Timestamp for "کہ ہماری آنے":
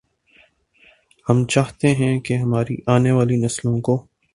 2.19-3.11